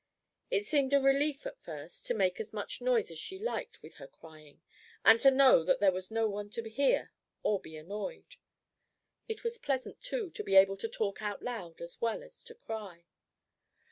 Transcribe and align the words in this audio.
It 0.49 0.65
seemed 0.65 0.93
a 0.93 0.99
relief 0.99 1.45
at 1.45 1.61
first 1.61 2.07
to 2.07 2.15
make 2.15 2.39
as 2.39 2.51
much 2.51 2.81
noise 2.81 3.11
as 3.11 3.19
she 3.19 3.37
liked 3.37 3.83
with 3.83 3.97
her 3.97 4.07
crying, 4.07 4.63
and 5.05 5.19
to 5.19 5.29
know 5.29 5.63
that 5.63 5.79
there 5.79 5.91
was 5.91 6.09
no 6.09 6.27
one 6.27 6.49
to 6.57 6.67
hear 6.67 7.11
or 7.43 7.59
be 7.61 7.77
annoyed. 7.77 8.37
It 9.27 9.43
was 9.43 9.59
pleasant, 9.59 10.01
too, 10.01 10.31
to 10.31 10.43
be 10.43 10.55
able 10.55 10.77
to 10.77 10.89
talk 10.89 11.21
out 11.21 11.43
loud 11.43 11.81
as 11.81 12.01
well 12.01 12.23
as 12.23 12.43
to 12.45 12.55
cry. 12.55 13.05